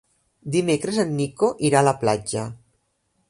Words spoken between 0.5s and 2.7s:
Dimecres en Nico irà a la platja.